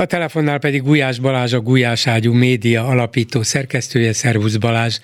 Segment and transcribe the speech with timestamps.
[0.00, 4.12] A telefonnál pedig Gulyás Balázs, a Gulyás Ágyú média alapító szerkesztője.
[4.12, 4.98] Szervusz Balázs!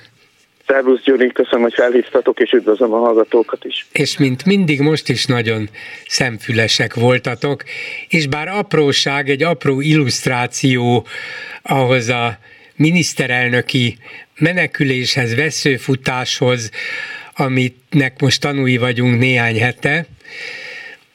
[0.66, 3.86] Szervusz Gyuri, köszönöm, hogy felhívtatok, és üdvözlöm a hallgatókat is.
[3.92, 5.68] És mint mindig, most is nagyon
[6.06, 7.64] szemfülesek voltatok,
[8.08, 11.06] és bár apróság, egy apró illusztráció
[11.62, 12.38] ahhoz a
[12.76, 13.96] miniszterelnöki
[14.38, 16.70] meneküléshez, veszőfutáshoz,
[17.36, 20.06] amitnek most tanúi vagyunk néhány hete,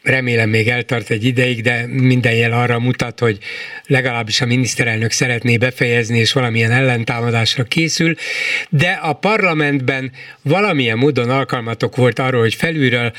[0.04, 3.38] remélem még eltart egy ideig, de minden jel arra mutat, hogy
[3.86, 8.16] legalábbis a miniszterelnök szeretné befejezni, és valamilyen ellentámadásra készül,
[8.70, 13.12] de a parlamentben valamilyen módon alkalmatok volt arról, hogy felülről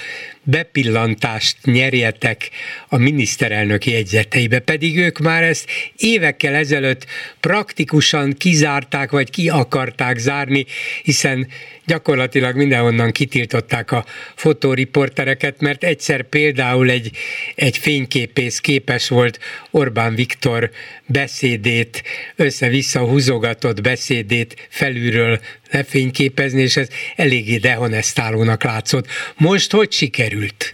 [0.42, 2.50] bepillantást nyerjetek
[2.88, 7.06] a miniszterelnök jegyzeteibe, pedig ők már ezt évekkel ezelőtt
[7.40, 10.66] praktikusan kizárták, vagy ki akarták zárni,
[11.02, 11.48] hiszen
[11.86, 14.04] gyakorlatilag mindenhonnan kitiltották a
[14.34, 17.10] fotóriportereket, mert egyszer például egy,
[17.54, 19.38] egy fényképész képes volt
[19.70, 20.70] Orbán Viktor
[21.06, 22.02] beszédét,
[22.36, 25.40] össze-vissza húzogatott beszédét felülről
[25.72, 29.06] lefényképezni, és ez eléggé dehonestálónak látszott.
[29.36, 30.72] Most hogy sikerült?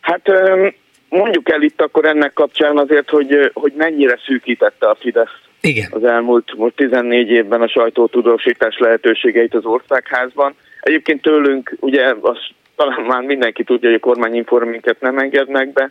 [0.00, 0.30] Hát
[1.08, 5.88] mondjuk el itt akkor ennek kapcsán azért, hogy, hogy mennyire szűkítette a Fidesz Igen.
[5.90, 10.54] az elmúlt most 14 évben a sajtótudósítás lehetőségeit az országházban.
[10.80, 12.38] Egyébként tőlünk, ugye az
[12.76, 15.90] talán már mindenki tudja, hogy a kormányinform minket nem engednek be.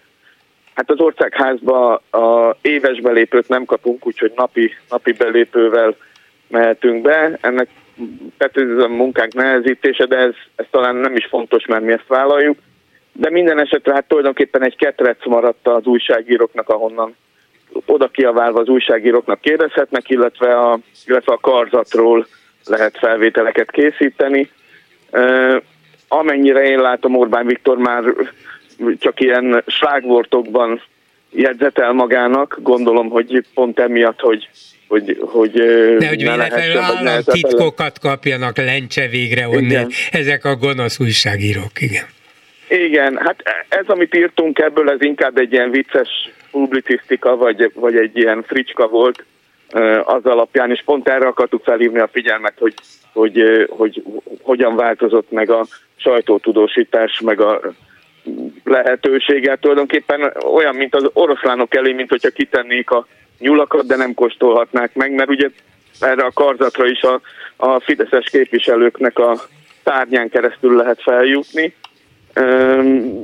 [0.74, 5.96] Hát az országházba a éves belépőt nem kapunk, úgyhogy napi, napi belépővel
[6.48, 7.38] mehetünk be.
[7.42, 7.68] Ennek
[8.38, 12.08] tehát ez a munkánk nehezítése, de ez, ez talán nem is fontos, mert mi ezt
[12.08, 12.58] vállaljuk.
[13.14, 17.16] De minden esetre hát tulajdonképpen egy ketrec maradt az újságíróknak, ahonnan
[17.86, 22.28] oda kiaválva az újságíróknak kérdezhetnek, illetve a, illetve a karzatról
[22.66, 24.52] lehet felvételeket készíteni.
[26.08, 28.04] Amennyire én látom, Orbán Viktor már
[29.00, 30.82] csak ilyen slágvortokban
[31.30, 34.50] jegyzetel magának, gondolom, hogy pont emiatt, hogy
[34.92, 35.52] hogy, hogy
[36.00, 39.90] ne, hogy ne lehessen, titkokat kapjanak lencse végre onnan, igen.
[40.12, 42.06] ezek a gonosz újságírók, igen.
[42.68, 46.10] Igen, hát ez, amit írtunk ebből, ez inkább egy ilyen vicces
[46.52, 49.24] publicisztika, vagy, vagy egy ilyen fricska volt
[50.04, 52.74] az alapján, és pont erre akartuk felhívni a figyelmet, hogy,
[53.14, 55.66] hogy, hogy, hogy hogyan változott meg a
[55.96, 57.62] sajtótudósítás, meg a
[58.64, 59.56] lehetősége.
[59.56, 63.08] Tulajdonképpen olyan, mint az oroszlánok elé, mint hogyha kitennék a
[63.42, 65.50] nyulakat, de nem kóstolhatnák meg, mert ugye
[66.00, 67.22] erre a karzatra is a,
[67.56, 69.38] a fideszes képviselőknek a
[69.84, 71.74] tárnyán keresztül lehet feljutni,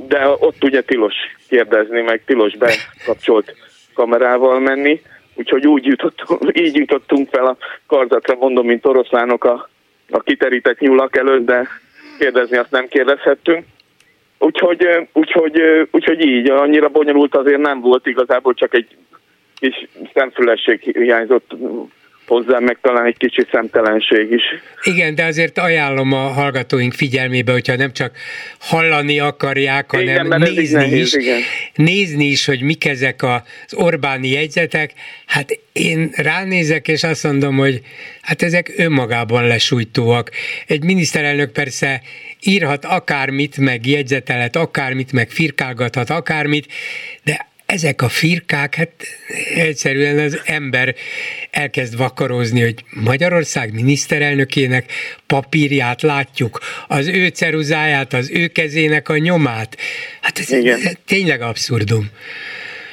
[0.08, 1.14] de ott ugye tilos
[1.48, 3.54] kérdezni, meg tilos bekapcsolt
[3.94, 5.02] kamerával menni,
[5.34, 7.56] úgyhogy úgy jutottunk, így jutottunk fel a
[7.86, 9.68] karzatra, mondom, mint oroszlánok a,
[10.10, 11.68] a kiterített nyulak előtt, de
[12.18, 13.64] kérdezni azt nem kérdezhettünk.
[14.38, 18.96] Úgyhogy, úgyhogy, úgyhogy így, annyira bonyolult azért nem volt igazából, csak egy
[19.60, 21.54] kis szemfülesség hiányzott
[22.28, 24.42] hozzá, meg talán egy kicsi szemtelenség is.
[24.82, 28.16] Igen, de azért ajánlom a hallgatóink figyelmébe, hogyha nem csak
[28.58, 31.40] hallani akarják, hanem igen, nézni nehéz, is, igen.
[31.74, 34.92] nézni is, hogy mik ezek az Orbáni jegyzetek.
[35.26, 37.80] Hát én ránézek, és azt mondom, hogy
[38.22, 40.30] hát ezek önmagában lesújtóak.
[40.66, 42.00] Egy miniszterelnök persze
[42.42, 46.66] írhat akármit, meg jegyzetelet akármit, meg firkálgathat akármit,
[47.24, 48.90] de ezek a firkák, hát
[49.54, 50.94] egyszerűen az ember
[51.50, 52.74] elkezd vakarozni, hogy
[53.04, 54.84] Magyarország miniszterelnökének
[55.26, 56.58] papírját látjuk,
[56.88, 59.76] az ő ceruzáját, az ő kezének a nyomát.
[60.20, 60.78] Hát ez, Igen.
[60.84, 62.04] ez tényleg abszurdum.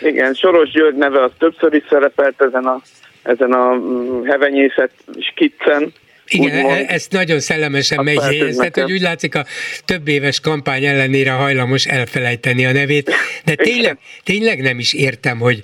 [0.01, 2.81] Igen, Soros György neve az többször is szerepelt ezen a,
[3.23, 3.79] ezen a
[4.25, 5.93] hevenyészet skiccen,
[6.27, 9.45] igen, úgymond, e- ezt nagyon szellemesen megjegyezted, hogy úgy látszik a
[9.85, 13.11] több éves kampány ellenére hajlamos elfelejteni a nevét,
[13.45, 15.61] de tényleg, tényleg nem is értem, hogy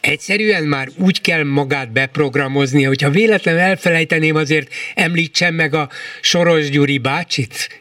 [0.00, 5.88] egyszerűen már úgy kell magát beprogramozni, hogyha véletlenül elfelejteném, azért említsem meg a
[6.20, 7.80] Soros Gyuri bácsit,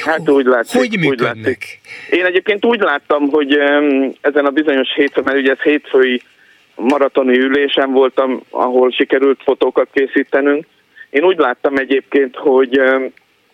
[0.00, 0.78] Hát úgy látszik.
[0.78, 1.80] Hogy úgy látszik.
[2.10, 3.52] Én egyébként úgy láttam, hogy
[4.20, 6.22] ezen a bizonyos hétfő, mert ugye ez hétfői
[6.74, 10.66] maratoni ülésen voltam, ahol sikerült fotókat készítenünk,
[11.16, 12.80] én úgy láttam egyébként, hogy,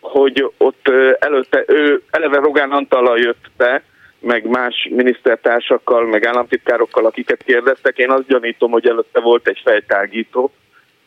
[0.01, 0.89] hogy ott
[1.19, 3.83] előtte ő eleve Rogán Antallal jött be,
[4.19, 7.99] meg más minisztertársakkal, meg államtitkárokkal, akiket kérdeztek.
[7.99, 10.53] Én azt gyanítom, hogy előtte volt egy fejtágító,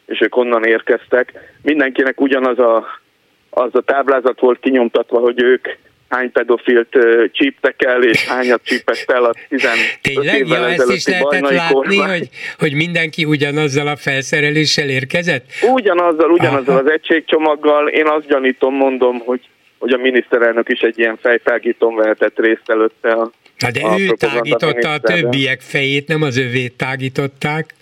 [0.06, 1.34] és ők onnan érkeztek.
[1.62, 2.86] Mindenkinek ugyanaz a,
[3.50, 5.68] az a táblázat volt kinyomtatva, hogy ők
[6.16, 6.98] hány pedofilt
[7.32, 10.40] csíptek el, és hányat csípett el a 15 Tényleg?
[10.40, 15.46] évvel ja, ezt is lehetett látni, hogy, hogy mindenki ugyanazzal a felszereléssel érkezett?
[15.72, 16.86] Ugyanazzal, ugyanazzal Aha.
[16.86, 17.88] az egységcsomaggal.
[17.88, 19.42] Én azt gyanítom, mondom, hogy
[19.78, 23.32] hogy a miniszterelnök is egy ilyen fejtágítón vehetett részt előtte a
[23.74, 27.74] de a ő tágította a többiek fejét, nem az övét tágították.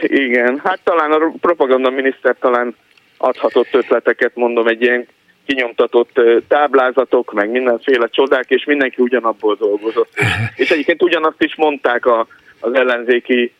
[0.00, 2.76] Igen, hát talán a propaganda miniszter talán
[3.16, 5.06] adhatott ötleteket, mondom, egy ilyen
[5.46, 10.10] kinyomtatott táblázatok, meg mindenféle csodák, és mindenki ugyanabból dolgozott.
[10.62, 12.26] És egyébként ugyanazt is mondták a,
[12.60, 13.52] az ellenzéki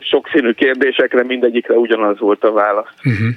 [0.00, 2.88] sokszínű kérdésekre, mindegyikre ugyanaz volt a válasz.
[3.04, 3.28] Uh-huh.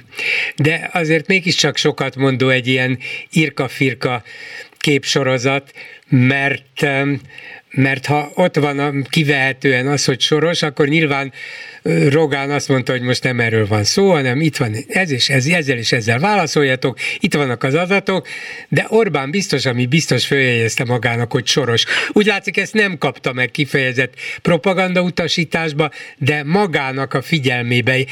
[0.56, 2.98] De azért mégiscsak sokat mondó egy ilyen
[3.30, 4.22] irka-firka
[4.78, 5.72] képsorozat,
[6.08, 6.86] mert
[7.76, 11.32] mert ha ott van a, kivehetően az, hogy soros, akkor nyilván
[12.08, 15.46] Rogán azt mondta, hogy most nem erről van szó, hanem itt van ez és ez,
[15.46, 18.28] ezzel és ezzel válaszoljatok, itt vannak az adatok,
[18.68, 21.84] de Orbán biztos, ami biztos följegyezte magának, hogy soros.
[22.12, 28.04] Úgy látszik, ezt nem kapta meg kifejezett propaganda utasításba, de magának a figyelmébe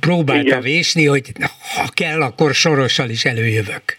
[0.00, 0.60] próbálta Igen.
[0.60, 1.32] vésni, hogy
[1.76, 3.96] ha kell, akkor sorossal is előjövök.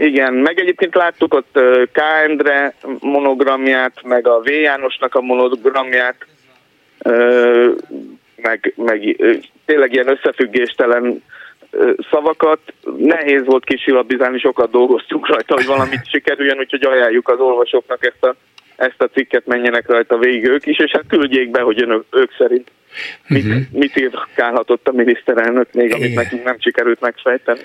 [0.00, 1.58] Igen, meg egyébként láttuk ott
[1.92, 1.98] K.
[2.24, 4.48] Endre monogramját, meg a V.
[4.48, 6.26] Jánosnak a monogramját,
[8.36, 9.16] meg, meg
[9.64, 11.22] tényleg ilyen összefüggéstelen
[12.10, 12.58] szavakat.
[12.96, 18.34] Nehéz volt kisilabizálni, sokat dolgoztunk rajta, hogy valamit sikerüljön, úgyhogy ajánljuk az olvasóknak ezt a,
[18.76, 22.32] ezt a cikket, menjenek rajta végig ők is, és hát küldjék be, hogy önök, ők
[22.38, 22.70] szerint
[23.26, 23.62] Mit, uh-huh.
[23.72, 26.22] mit írkálhatott a miniszterelnök még, amit Igen.
[26.22, 27.60] nekünk nem sikerült megfejteni?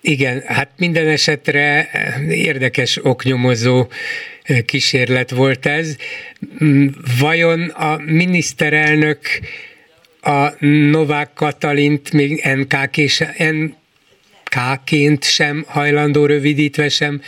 [0.00, 1.88] Igen, hát minden esetre
[2.28, 3.86] érdekes oknyomozó
[4.66, 5.96] kísérlet volt ez.
[6.64, 6.86] Mm,
[7.20, 9.18] vajon a miniszterelnök
[10.22, 12.96] a Novák Katalint még NKK
[14.56, 17.20] NK-ként sem hajlandó rövidítve sem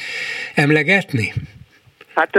[0.55, 1.33] emlegetni?
[2.15, 2.37] Hát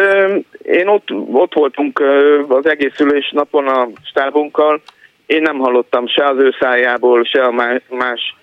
[0.63, 2.03] én ott, ott voltunk
[2.47, 4.81] az egész ülés napon a stábunkkal,
[5.29, 7.51] én nem hallottam se az ő szájából, se a
[7.89, 8.35] más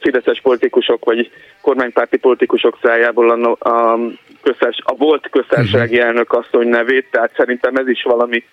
[0.00, 3.98] fideszes politikusok vagy kormánypárti politikusok szájából a, a,
[4.42, 6.08] köztes, a volt köztársasági uh-huh.
[6.08, 8.44] elnök asszony nevét, tehát szerintem ez is valami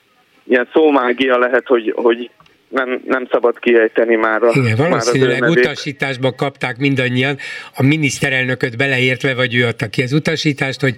[0.44, 2.30] ilyen szómágia lehet, hogy, hogy
[2.70, 7.38] nem, nem szabad kiejteni már a Igen, valószínűleg már utasításba kapták mindannyian,
[7.76, 10.96] a miniszterelnököt beleértve, vagy ő adta ki az utasítást, hogy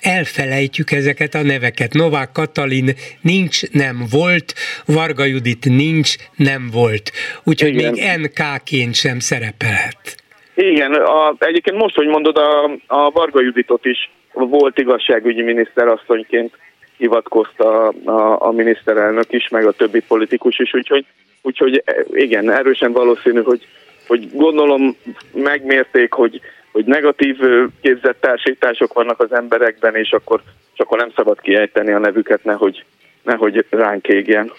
[0.00, 1.92] elfelejtjük ezeket a neveket.
[1.92, 4.54] Novák Katalin nincs, nem volt,
[4.86, 7.12] Varga Judit nincs, nem volt.
[7.44, 7.92] Úgyhogy Igen.
[7.92, 10.16] még NK-ként sem szerepelhet.
[10.54, 16.58] Igen, a, egyébként most, hogy mondod, a, a Varga Juditot is volt igazságügyi miniszter asszonyként
[16.96, 21.04] hivatkozta a, a, a miniszterelnök is, meg a többi politikus is, úgyhogy,
[21.42, 21.82] úgyhogy
[22.12, 23.66] igen, erősen valószínű, hogy,
[24.06, 24.96] hogy gondolom
[25.32, 26.40] megmérték, hogy
[26.72, 27.36] hogy negatív
[27.80, 32.84] képzett társítások vannak az emberekben, és akkor, és akkor nem szabad kiejteni a nevüket, nehogy,
[33.22, 34.52] nehogy ránk égjen.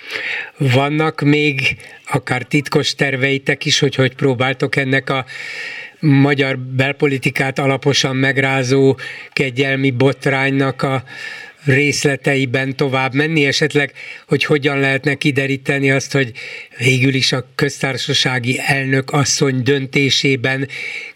[0.57, 1.59] Vannak még
[2.13, 5.25] akár titkos terveitek is, hogy hogy próbáltok ennek a
[5.99, 8.95] magyar belpolitikát alaposan megrázó
[9.33, 11.03] kegyelmi botránynak a
[11.65, 13.93] részleteiben tovább menni, esetleg,
[14.27, 16.31] hogy hogyan lehetne kideríteni azt, hogy
[16.77, 20.67] végül is a köztársasági elnök asszony döntésében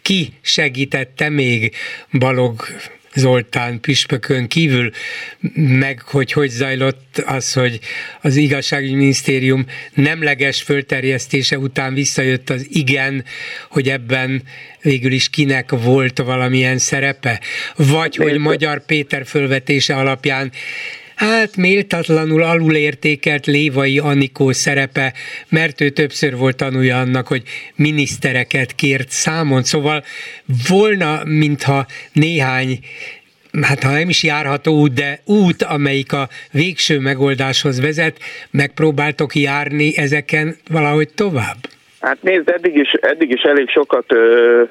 [0.01, 1.75] ki segítette még
[2.11, 2.65] Balog
[3.15, 4.91] Zoltán püspökön kívül,
[5.55, 7.79] meg hogy hogy zajlott az, hogy
[8.21, 13.23] az igazságügyi minisztérium nemleges fölterjesztése után visszajött az igen,
[13.69, 14.43] hogy ebben
[14.81, 17.41] végül is kinek volt valamilyen szerepe,
[17.75, 20.51] vagy hogy Magyar Péter fölvetése alapján
[21.15, 25.13] Hát méltatlanul alulértékelt Lévai Anikó szerepe,
[25.49, 27.43] mert ő többször volt tanulja annak, hogy
[27.75, 30.03] minisztereket kért számon, szóval
[30.69, 32.79] volna, mintha néhány
[33.61, 38.17] hát ha nem is járható út, de út, amelyik a végső megoldáshoz vezet,
[38.51, 41.57] megpróbáltok járni ezeken valahogy tovább?
[42.01, 44.63] Hát nézd, eddig is, eddig is elég sokat ö,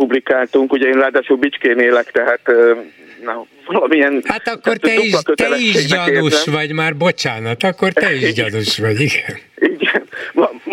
[0.00, 2.40] publikáltunk, ugye én ráadásul Bicskén élek, tehát
[3.24, 4.22] na, valamilyen...
[4.24, 6.54] Hát akkor te is, te is gyanús érzem.
[6.54, 9.36] vagy már, bocsánat, akkor te is gyanús vagy, igen.
[9.54, 10.02] Igen,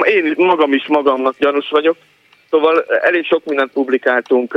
[0.01, 1.97] én magam is magamnak gyanús vagyok.
[2.49, 4.53] Szóval elég sok mindent publikáltunk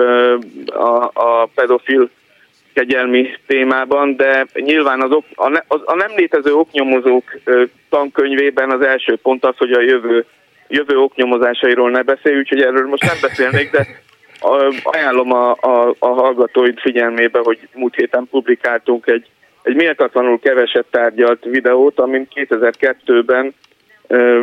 [0.66, 2.10] a, a pedofil
[2.74, 7.38] kegyelmi témában, de nyilván az, ok, a, ne, az, a nem létező oknyomozók
[7.88, 10.24] tankönyvében az első pont az, hogy a jövő,
[10.68, 13.86] jövő oknyomozásairól ne beszélj, úgyhogy erről most nem beszélnék, de
[14.82, 19.26] ajánlom a, a, a hallgatóid figyelmébe, hogy múlt héten publikáltunk egy,
[19.62, 23.54] egy méltatlanul keveset tárgyalt videót, amin 2002-ben
[24.06, 24.42] ö,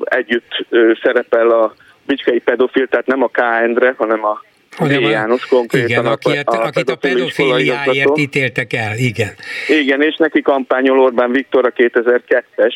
[0.00, 1.74] együtt ö, szerepel a
[2.06, 3.38] Bicskei pedofil, tehát nem a K.
[3.38, 4.42] Endre, hanem a
[4.76, 5.88] hanem János konkrétan.
[5.88, 9.30] Igen, a, a, akit a pedofiliáért ítéltek el, igen.
[9.68, 12.74] Igen, és neki kampányol Orbán Viktor a 2002-es,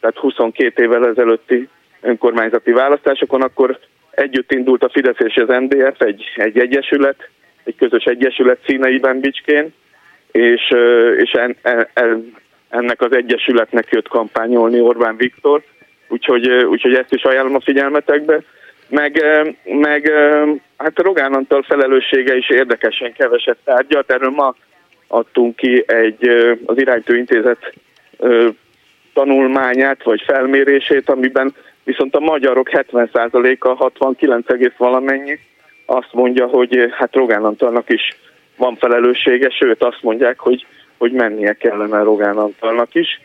[0.00, 1.68] tehát 22 évvel ezelőtti
[2.00, 3.78] önkormányzati választásokon, akkor
[4.16, 7.28] Együtt indult a Fidesz és az MDF, egy, egy egyesület,
[7.64, 9.74] egy közös egyesület színeiben Bicskén,
[10.32, 10.74] és,
[11.16, 12.34] és en, en,
[12.68, 15.62] ennek az egyesületnek jött kampányolni Orbán Viktor,
[16.08, 18.40] úgyhogy, úgyhogy ezt is ajánlom a figyelmetekbe.
[18.88, 19.22] Meg,
[19.64, 20.10] meg
[20.76, 24.54] hát Rogán Antal felelőssége is érdekesen keveset tárgyalt, erről ma
[25.06, 26.28] adtunk ki egy
[26.66, 27.74] az iránytó intézet
[29.14, 31.54] tanulmányát vagy felmérését, amiben
[31.86, 35.38] viszont a magyarok 70%-a 69, valamennyi
[35.86, 38.16] azt mondja, hogy hát Rogán Antalnak is
[38.56, 40.66] van felelőssége, sőt azt mondják, hogy,
[40.98, 43.20] hogy mennie kellene Rogán Antalnak is.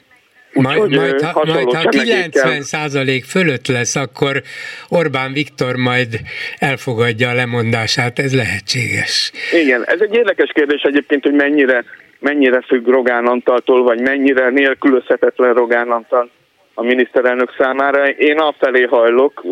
[0.54, 4.42] Majd, Úgyhogy, majd, ha, majd ha 90 százalék fölött lesz, akkor
[4.90, 6.20] Orbán Viktor majd
[6.58, 9.32] elfogadja a lemondását, ez lehetséges.
[9.54, 11.84] Igen, ez egy érdekes kérdés egyébként, hogy mennyire,
[12.20, 16.30] mennyire függ Rogán Antaltól, vagy mennyire nélkülözhetetlen Rogán Antal
[16.74, 18.10] a miniszterelnök számára.
[18.10, 19.44] Én afelé hajlok,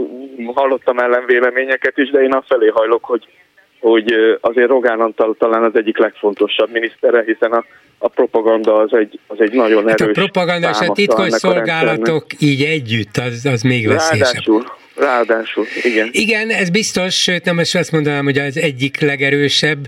[0.53, 3.27] hallottam ellenvéleményeket is, de én afelé hajlok, hogy
[3.79, 7.65] hogy azért Rogán Antal talán az egyik legfontosabb minisztere, hiszen a,
[7.97, 12.25] a propaganda az egy, az egy nagyon hát erős A propaganda és a titkos szolgálatok
[12.39, 14.33] így együtt, az, az még veszélyesebb.
[14.33, 16.09] Ráadásul, ráadásul, igen.
[16.11, 19.79] Igen, ez biztos, sőt nem is azt mondanám, hogy az egyik legerősebb,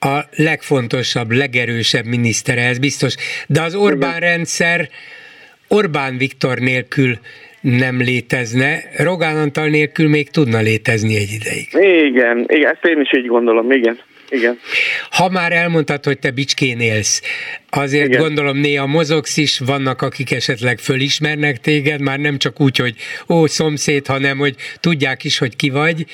[0.00, 3.14] a legfontosabb, legerősebb minisztere, ez biztos.
[3.46, 4.30] De az Orbán igen.
[4.30, 4.88] rendszer
[5.68, 7.18] Orbán Viktor nélkül
[7.60, 11.68] nem létezne, Rogán Antal nélkül még tudna létezni egy ideig.
[12.06, 13.98] Igen, igen, ezt én is így gondolom, igen.
[14.30, 14.58] Igen.
[15.10, 17.22] Ha már elmondtad, hogy te Bicskén élsz,
[17.70, 18.20] azért Igen.
[18.20, 22.94] gondolom néha mozogsz is, vannak akik esetleg fölismernek téged, már nem csak úgy, hogy
[23.28, 26.04] ó, szomszéd, hanem hogy tudják is, hogy ki vagy.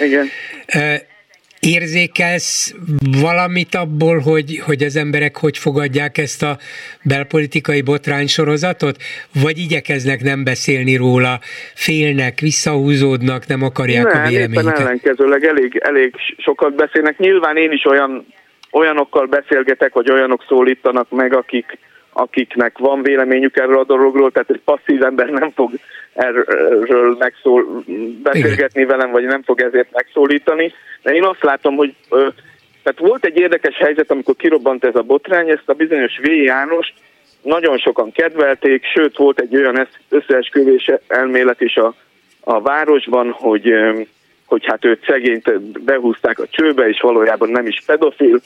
[0.00, 0.28] Igen
[1.70, 2.74] érzékelsz
[3.20, 6.56] valamit abból, hogy, hogy az emberek hogy fogadják ezt a
[7.04, 8.96] belpolitikai botrány sorozatot?
[9.42, 11.38] Vagy igyekeznek nem beszélni róla,
[11.74, 14.78] félnek, visszahúzódnak, nem akarják nem, a véleményüket?
[14.78, 17.18] Nem, ellenkezőleg elég, elég sokat beszélnek.
[17.18, 18.26] Nyilván én is olyan
[18.70, 21.78] olyanokkal beszélgetek, vagy olyanok szólítanak meg, akik,
[22.12, 25.70] akiknek van véleményük erről a dologról, tehát egy passzív ember nem fog
[26.12, 27.84] erről megszól,
[28.22, 28.96] beszélgetni Igen.
[28.96, 30.72] velem, vagy nem fog ezért megszólítani.
[31.02, 31.94] De én azt látom, hogy
[32.82, 36.26] tehát volt egy érdekes helyzet, amikor kirobbant ez a botrány, ezt a bizonyos V.
[36.26, 36.94] János
[37.42, 41.94] nagyon sokan kedvelték, sőt volt egy olyan összeesküvés elmélet is a,
[42.40, 43.74] a városban, hogy,
[44.46, 48.40] hogy hát őt szegényt behúzták a csőbe, és valójában nem is pedofil.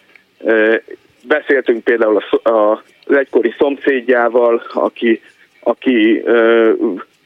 [1.23, 5.22] Beszéltünk például a, a, az egykori szomszédjával, aki,
[5.60, 6.22] aki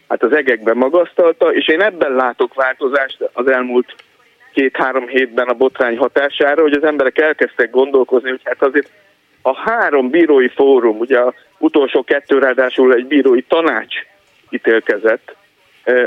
[0.09, 3.95] hát az egekben magasztalta, és én ebben látok változást az elmúlt
[4.53, 8.91] két-három hétben a botrány hatására, hogy az emberek elkezdtek gondolkozni, hogy hát azért
[9.43, 13.95] a három bírói fórum, ugye a utolsó kettő ráadásul egy bírói tanács
[14.51, 15.37] ítélkezett,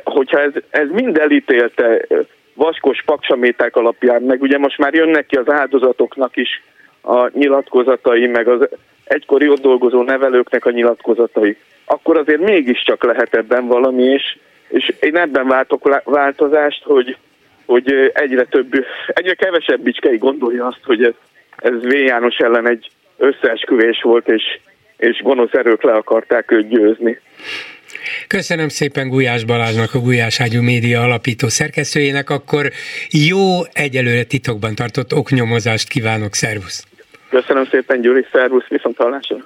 [0.03, 2.08] hogyha ez, ez mind elítélte
[2.53, 6.63] vaskos paksaméták alapján, meg ugye most már jönnek ki az áldozatoknak is
[7.01, 8.70] a nyilatkozatai, meg az
[9.04, 15.18] egykori ott dolgozó nevelőknek a nyilatkozatai, akkor azért mégiscsak lehet ebben valami, és, és én
[15.18, 17.18] ebben váltok változást, hogy,
[17.66, 21.14] hogy egyre több, egyre kevesebb bicskei gondolja azt, hogy ez,
[21.56, 21.94] ez V.
[21.94, 24.44] János ellen egy összeesküvés volt, és,
[24.98, 27.20] és gonosz erők le akarták őt győzni.
[28.28, 32.70] Köszönöm szépen Gulyás Balázsnak, a Gulyás Ágyú Média alapító szerkesztőjének, akkor
[33.10, 36.93] jó, egyelőre titokban tartott oknyomozást kívánok, szervusz!
[37.34, 39.38] Köszönöm szépen, Gyuri, szervusz, viszont hallásra!